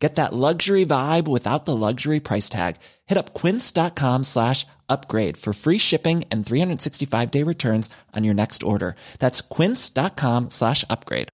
[0.00, 2.76] Get that luxury vibe without the luxury price tag.
[3.06, 8.62] Hit up quince.com slash upgrade for free shipping and 365 day returns on your next
[8.62, 8.96] order.
[9.18, 11.28] That's quince.com slash upgrade.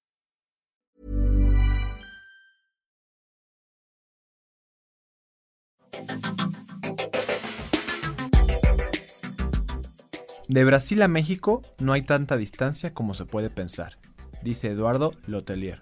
[10.49, 13.99] De Brasil a México no hay tanta distancia como se puede pensar,
[14.43, 15.81] dice Eduardo Lotelier,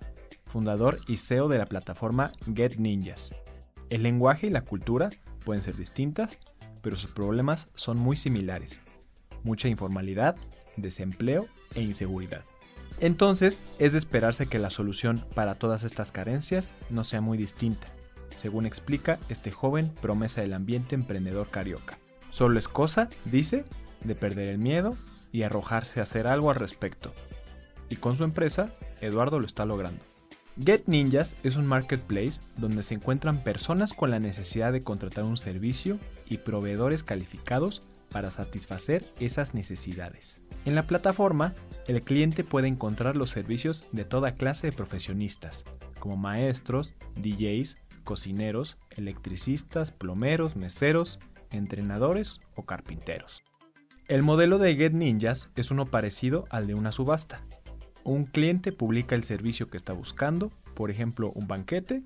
[0.54, 3.34] fundador y CEO de la plataforma Get Ninjas.
[3.90, 5.10] El lenguaje y la cultura
[5.44, 6.38] pueden ser distintas,
[6.80, 8.80] pero sus problemas son muy similares.
[9.42, 10.36] Mucha informalidad,
[10.76, 12.44] desempleo e inseguridad.
[13.00, 17.88] Entonces, es de esperarse que la solución para todas estas carencias no sea muy distinta,
[18.36, 21.98] según explica este joven promesa del ambiente emprendedor carioca.
[22.30, 23.64] Solo es cosa, dice,
[24.04, 24.96] de perder el miedo
[25.32, 27.12] y arrojarse a hacer algo al respecto.
[27.88, 30.13] Y con su empresa, Eduardo lo está logrando.
[30.62, 35.36] Get Ninjas es un marketplace donde se encuentran personas con la necesidad de contratar un
[35.36, 40.44] servicio y proveedores calificados para satisfacer esas necesidades.
[40.64, 41.54] En la plataforma,
[41.88, 45.64] el cliente puede encontrar los servicios de toda clase de profesionistas,
[45.98, 51.18] como maestros, DJs, cocineros, electricistas, plomeros, meseros,
[51.50, 53.42] entrenadores o carpinteros.
[54.06, 57.42] El modelo de Get Ninjas es uno parecido al de una subasta.
[58.04, 62.02] Un cliente publica el servicio que está buscando, por ejemplo un banquete,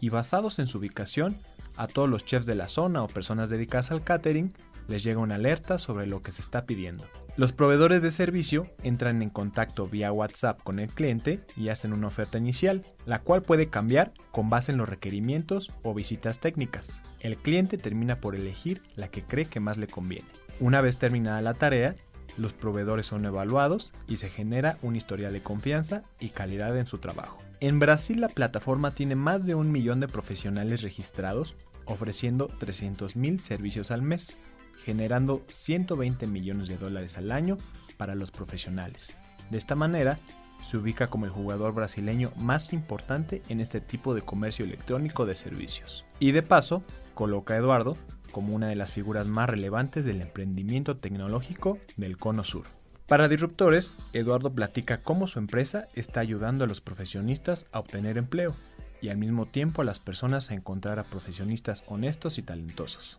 [0.00, 1.36] y basados en su ubicación,
[1.76, 4.52] a todos los chefs de la zona o personas dedicadas al catering
[4.88, 7.04] les llega una alerta sobre lo que se está pidiendo.
[7.36, 12.08] Los proveedores de servicio entran en contacto vía WhatsApp con el cliente y hacen una
[12.08, 16.98] oferta inicial, la cual puede cambiar con base en los requerimientos o visitas técnicas.
[17.20, 20.26] El cliente termina por elegir la que cree que más le conviene.
[20.60, 21.94] Una vez terminada la tarea,
[22.38, 26.98] los proveedores son evaluados y se genera un historial de confianza y calidad en su
[26.98, 27.38] trabajo.
[27.60, 33.90] En Brasil la plataforma tiene más de un millón de profesionales registrados ofreciendo 300.000 servicios
[33.90, 34.36] al mes,
[34.84, 37.58] generando 120 millones de dólares al año
[37.96, 39.16] para los profesionales.
[39.50, 40.18] De esta manera,
[40.62, 45.34] se ubica como el jugador brasileño más importante en este tipo de comercio electrónico de
[45.34, 46.06] servicios.
[46.18, 46.82] Y de paso,
[47.14, 47.96] coloca a Eduardo
[48.30, 52.66] como una de las figuras más relevantes del emprendimiento tecnológico del Cono Sur.
[53.06, 58.56] Para Disruptores, Eduardo platica cómo su empresa está ayudando a los profesionistas a obtener empleo
[59.02, 63.18] y al mismo tiempo a las personas a encontrar a profesionistas honestos y talentosos.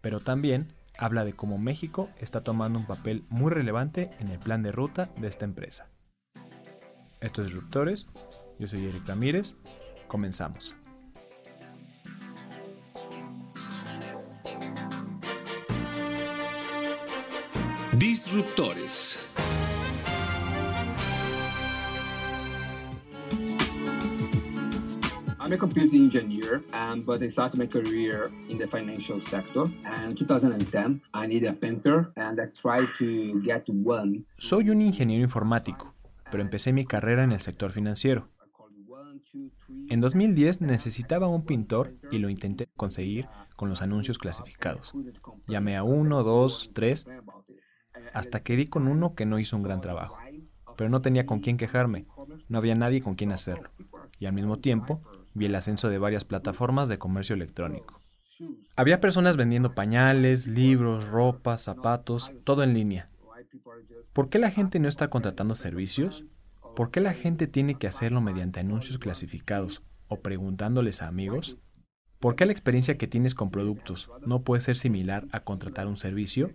[0.00, 4.62] Pero también habla de cómo México está tomando un papel muy relevante en el plan
[4.62, 5.86] de ruta de esta empresa.
[7.20, 8.06] Estos Disruptores,
[8.58, 9.56] yo soy Eric Ramírez,
[10.06, 10.74] comenzamos.
[17.98, 19.28] Disruptores.
[25.40, 29.64] I'm a computer engineer, um, but I started my career in the financial sector.
[29.86, 34.26] And in 2010, I needed a printer, and I tried to get one.
[34.38, 35.90] Soy un ingeniero informático,
[36.30, 38.28] pero empecé mi carrera en el sector financiero.
[39.90, 44.92] En 2010 necesitaba un pintor y lo intenté conseguir con los anuncios clasificados.
[45.46, 47.06] Llamé a uno, dos, tres,
[48.12, 50.16] hasta que di con uno que no hizo un gran trabajo.
[50.76, 52.06] Pero no tenía con quién quejarme,
[52.48, 53.70] no había nadie con quien hacerlo.
[54.18, 55.02] Y al mismo tiempo
[55.34, 58.00] vi el ascenso de varias plataformas de comercio electrónico.
[58.76, 63.06] Había personas vendiendo pañales, libros, ropa, zapatos, todo en línea.
[64.12, 66.24] ¿Por qué la gente no está contratando servicios?
[66.76, 71.58] ¿Por qué la gente tiene que hacerlo mediante anuncios clasificados o preguntándoles a amigos?
[72.20, 75.96] ¿Por qué la experiencia que tienes con productos no puede ser similar a contratar un
[75.96, 76.52] servicio?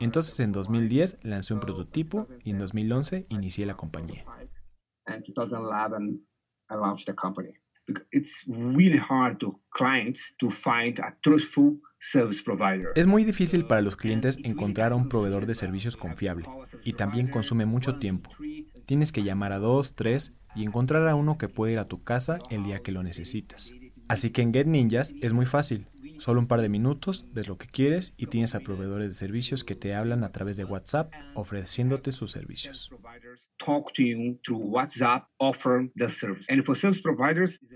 [0.00, 4.24] Entonces en 2010 lancé un prototipo y en 2011 inicié la compañía.
[12.12, 12.44] And 2011, I launched the company.
[12.44, 12.92] It's really hard to clients to find a truthful service provider.
[12.94, 16.46] Es muy difícil para los clientes encontrar a un proveedor de servicios confiable
[16.84, 18.30] y también consume mucho tiempo.
[18.86, 22.02] Tienes que llamar a dos, tres y encontrar a uno que puede ir a tu
[22.02, 23.72] casa el día que lo necesitas.
[24.08, 25.86] Así que en Get Ninjas es muy fácil.
[26.18, 29.64] Solo un par de minutos de lo que quieres y tienes a proveedores de servicios
[29.64, 32.90] que te hablan a través de WhatsApp ofreciéndote sus servicios.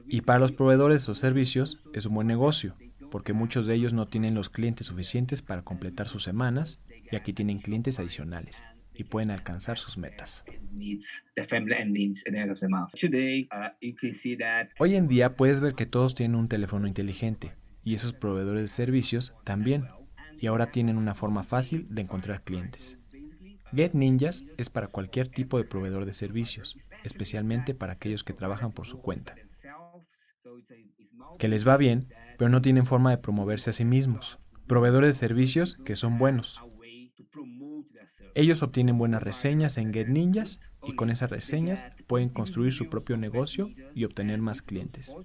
[0.08, 2.76] Y para los proveedores o servicios es un buen negocio,
[3.10, 7.32] porque muchos de ellos no tienen los clientes suficientes para completar sus semanas y aquí
[7.32, 8.66] tienen clientes adicionales.
[8.99, 10.44] y pueden alcanzar sus metas.
[13.52, 13.70] uh,
[14.81, 18.69] Hoy en día puedes ver que todos tienen un teléfono inteligente y esos proveedores de
[18.69, 19.87] servicios también,
[20.40, 22.99] y ahora tienen una forma fácil de encontrar clientes.
[23.72, 28.72] Get Ninjas es para cualquier tipo de proveedor de servicios, especialmente para aquellos que trabajan
[28.72, 29.37] por su cuenta,
[31.38, 32.08] que les va bien,
[32.38, 34.38] pero no tienen forma de promoverse a sí mismos.
[34.67, 36.62] Proveedores de servicios que son buenos.
[38.35, 43.17] Ellos obtienen buenas reseñas en Get Ninjas y con esas reseñas pueden construir su propio
[43.17, 45.17] negocio y obtener más clientes.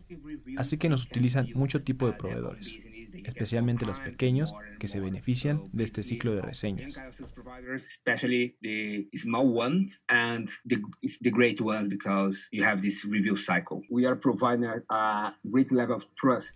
[0.57, 2.75] Así que nos utilizan mucho tipo de proveedores,
[3.25, 7.01] especialmente los pequeños que se benefician de este ciclo de reseñas.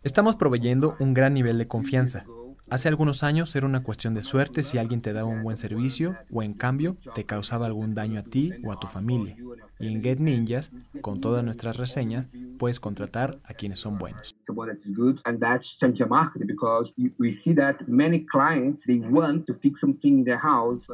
[0.03, 2.25] Estamos proveyendo un gran nivel de confianza.
[2.69, 6.17] Hace algunos años era una cuestión de suerte si alguien te daba un buen servicio
[6.29, 9.37] o en cambio te causaba algún daño a ti o a tu familia.
[9.79, 10.71] Y en Get Ninjas,
[11.01, 12.27] con todas nuestras reseñas,
[12.57, 14.35] puedes contratar a quienes son buenos.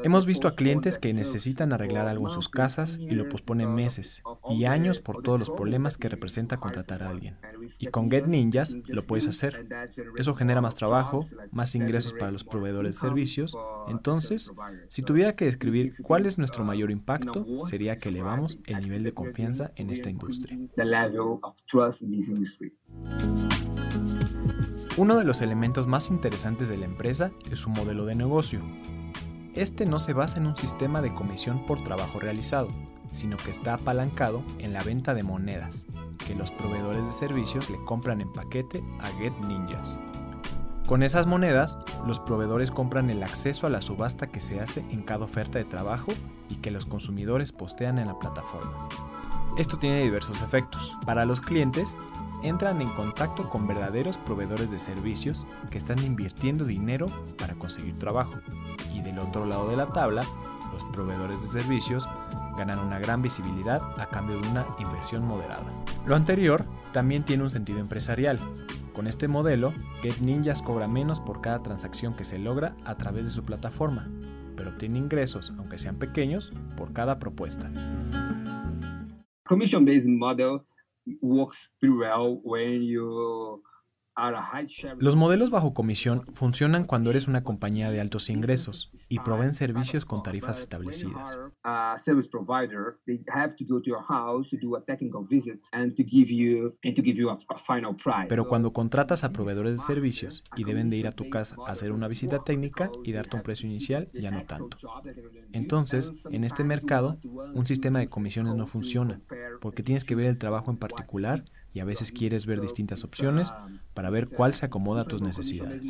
[0.04, 4.22] Hemos visto a clientes que necesitan arreglar algo en sus casas y lo posponen meses
[4.50, 7.38] y años por todos los problemas que representa contratar a alguien.
[7.80, 9.68] Y con Get Ninjas, lo puedes hacer.
[10.18, 13.56] Eso genera más trabajo, más ingresos para los proveedores de servicios.
[13.88, 14.52] Entonces,
[14.90, 18.73] si tuviera que describir cuál es nuestro uh, mayor a impacto, sería que elevamos describe
[18.74, 20.58] el nivel de confianza en esta industria.
[24.96, 28.62] Uno de los elementos más interesantes de la empresa es su modelo de negocio.
[29.56, 32.68] Este no se basa en un sistema de comisión por trabajo realizado,
[33.12, 35.88] sino que está apalancado en la venta de monedas,
[36.26, 40.00] que los proveedores de servicios le compran en paquete a Get Ninjas.
[40.88, 45.02] Con esas monedas, los proveedores compran el acceso a la subasta que se hace en
[45.02, 46.12] cada oferta de trabajo
[46.50, 48.90] y que los consumidores postean en la plataforma.
[49.58, 50.94] Esto tiene diversos efectos.
[51.06, 51.98] Para los clientes,
[52.44, 57.06] entran en contacto con verdaderos proveedores de servicios que están invirtiendo dinero
[57.38, 58.34] para conseguir trabajo.
[58.94, 60.24] Y del otro lado de la tabla,
[60.74, 62.10] los proveedores de servicios
[62.58, 65.64] ganan una gran visibilidad a cambio de una inversión moderada.
[66.06, 68.38] Lo anterior también tiene un sentido empresarial.
[68.94, 69.74] Con este modelo,
[70.04, 74.08] Get Ninjas cobra menos por cada transacción que se logra a través de su plataforma,
[74.56, 77.72] pero obtiene ingresos, aunque sean pequeños, por cada propuesta.
[79.46, 80.62] Commission-based model
[81.22, 83.64] works pretty well when you
[85.00, 90.06] Los modelos bajo comisión funcionan cuando eres una compañía de altos ingresos y proveen servicios
[90.06, 91.40] con tarifas establecidas.
[97.66, 98.28] Final price.
[98.30, 101.72] Pero cuando contratas a proveedores de servicios y deben de ir a tu casa a
[101.72, 104.78] hacer una visita técnica y darte un precio inicial, ya no tanto.
[105.52, 107.18] Entonces, en este mercado,
[107.54, 109.22] un sistema de comisiones no funciona,
[109.62, 113.52] porque tienes que ver el trabajo en particular y a veces quieres ver distintas opciones
[113.94, 115.88] para ver cuál se acomoda a tus necesidades.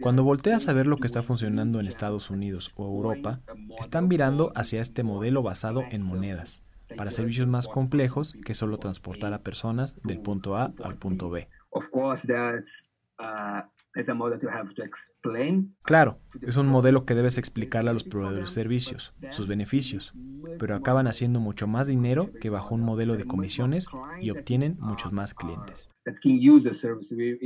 [0.00, 3.40] Cuando volteas a ver lo que está funcionando en Estados Unidos o Europa,
[3.80, 6.64] están mirando hacia este modelo basado en monedas,
[6.96, 11.48] para servicios más complejos que solo transportar a personas del punto A al punto B.
[11.76, 12.82] of course, that's
[13.18, 13.62] uh,
[15.82, 20.12] Claro, es un modelo que debes explicarle a los proveedores de servicios, sus beneficios,
[20.58, 23.86] pero acaban haciendo mucho más dinero que bajo un modelo de comisiones
[24.20, 25.88] y obtienen muchos más clientes.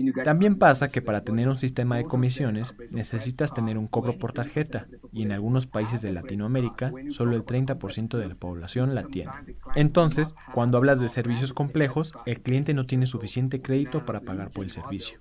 [0.05, 4.19] You get- También pasa que para tener un sistema de comisiones necesitas tener un cobro
[4.19, 9.05] por tarjeta y en algunos países de Latinoamérica solo el 30% de la población la
[9.05, 9.31] tiene.
[9.77, 14.65] Entonces, cuando hablas de servicios complejos, el cliente no tiene suficiente crédito para pagar por
[14.65, 15.21] el servicio.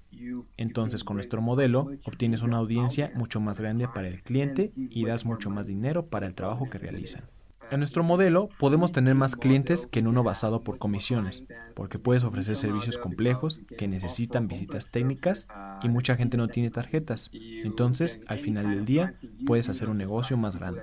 [0.59, 5.23] Entonces, con nuestro modelo, obtienes una audiencia mucho más grande para el cliente y das
[5.23, 7.23] mucho más dinero para el trabajo que realizan.
[7.71, 12.25] En nuestro modelo podemos tener más clientes que en uno basado por comisiones, porque puedes
[12.25, 15.47] ofrecer servicios complejos que necesitan visitas técnicas
[15.81, 17.31] y mucha gente no tiene tarjetas.
[17.31, 20.81] Entonces, al final del día, puedes hacer un negocio más grande.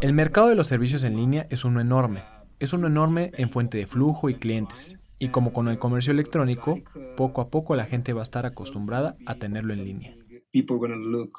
[0.00, 2.22] El mercado de los servicios en línea es uno enorme.
[2.58, 4.98] Es uno enorme en fuente de flujo y clientes.
[5.18, 6.78] Y como con el comercio electrónico,
[7.16, 10.16] poco a poco la gente va a estar acostumbrada a tenerlo en línea.
[10.52, 11.32] People are gonna look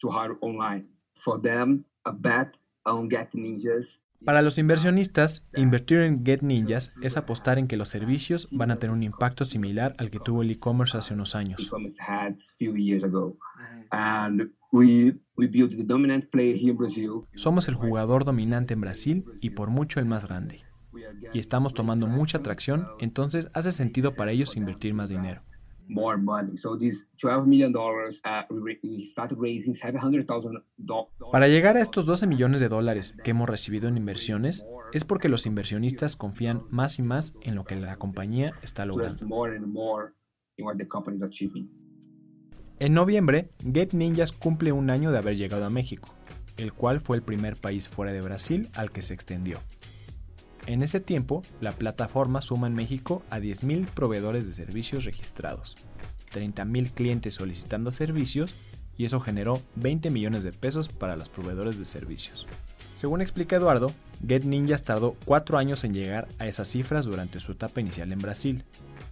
[0.00, 0.88] to hire online.
[1.14, 7.16] For them, a bet on Get Ninjas Para los inversionistas, invertir en Get Ninjas es
[7.16, 10.50] apostar en que los servicios van a tener un impacto similar al que tuvo el
[10.50, 11.70] e-commerce hace unos años.
[13.90, 17.26] And we we built the dominant player here in Brazil.
[17.34, 20.64] Somos el jugador dominante en Brasil y por mucho el más grande.
[21.32, 25.40] y estamos tomando mucha atracción, entonces hace sentido para ellos invertir más dinero.
[25.88, 26.56] more money.
[26.56, 30.26] So these 12 million dollars, uh, we, started raising 700,000
[30.76, 31.08] dollars.
[31.32, 35.28] Para llegar a estos 12 millones de dólares que hemos recibido en inversiones, es porque
[35.28, 39.26] los inversionistas confían más y más en lo que la compañía está logrando.
[39.26, 40.12] more and more
[40.56, 41.70] in what the company is achieving.
[42.80, 46.14] En noviembre, Get Ninjas cumple un año de haber llegado a México,
[46.56, 49.58] el cual fue el primer país fuera de Brasil al que se extendió.
[50.66, 55.74] En ese tiempo, la plataforma suma en México a 10.000 proveedores de servicios registrados,
[56.32, 58.54] 30.000 clientes solicitando servicios
[58.96, 62.46] y eso generó 20 millones de pesos para los proveedores de servicios.
[62.98, 63.92] Según explica Eduardo,
[64.26, 68.18] Get Ninjas tardó 4 años en llegar a esas cifras durante su etapa inicial en
[68.18, 68.64] Brasil,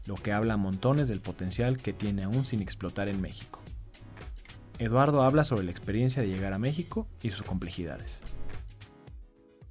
[0.06, 3.60] lo que habla a montones del potencial que tiene aún sin explotar en México.
[4.80, 8.20] Eduardo habla sobre la experiencia de llegar a México y sus complejidades.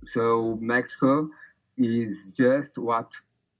[0.05, 1.29] So Mexico
[1.75, 3.07] is just what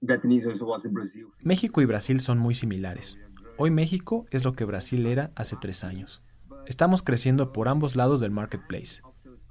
[0.00, 1.26] Vietnamese was in Brazil.
[1.42, 3.20] México y Brasil son muy similares.
[3.58, 6.22] Hoy México es lo que Brasil era hace tres años.
[6.64, 9.02] Estamos creciendo por ambos lados del marketplace.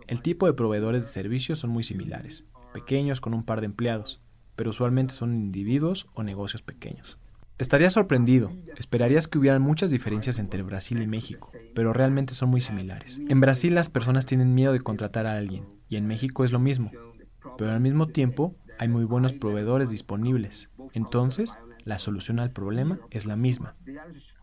[0.08, 4.22] El tipo de proveedores de servicios son muy similares, pequeños con un par de empleados,
[4.56, 7.18] pero usualmente son individuos o negocios pequeños.
[7.58, 12.62] Estarías sorprendido, esperarías que hubieran muchas diferencias entre Brasil y México, pero realmente son muy
[12.62, 13.20] similares.
[13.30, 16.60] En Brasil las personas tienen miedo de contratar a alguien, y en México es lo
[16.60, 16.92] mismo,
[17.58, 20.70] pero al mismo tiempo hay muy buenos proveedores disponibles.
[20.94, 23.76] Entonces, la solución al problema es la misma.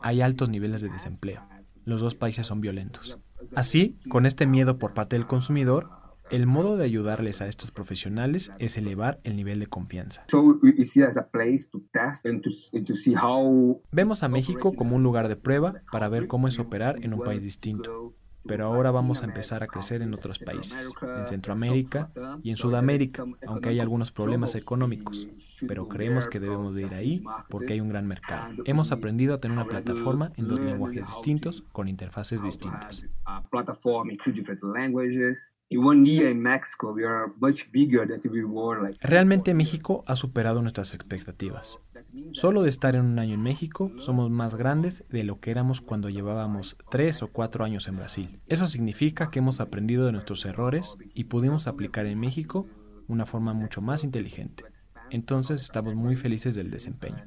[0.01, 1.43] Hay altos niveles de desempleo.
[1.85, 3.17] Los dos países son violentos.
[3.55, 5.91] Así, con este miedo por parte del consumidor,
[6.31, 10.25] el modo de ayudarles a estos profesionales es elevar el nivel de confianza.
[13.91, 17.21] Vemos a México como un lugar de prueba para ver cómo es operar en un
[17.21, 18.15] país distinto
[18.47, 22.11] pero ahora vamos a empezar a crecer en otros países, en Centroamérica
[22.43, 25.29] y en Sudamérica, aunque hay algunos problemas económicos,
[25.67, 28.53] pero creemos que debemos de ir ahí porque hay un gran mercado.
[28.65, 33.07] Hemos aprendido a tener una plataforma en dos lenguajes distintos con interfaces distintas.
[39.01, 41.81] Realmente México ha superado nuestras expectativas.
[42.33, 45.81] Solo de estar en un año en México somos más grandes de lo que éramos
[45.81, 48.41] cuando llevábamos tres o cuatro años en Brasil.
[48.47, 52.67] Eso significa que hemos aprendido de nuestros errores y pudimos aplicar en México
[53.09, 54.65] una forma mucho más inteligente.
[55.11, 57.25] Entonces estamos muy felices del desempeño.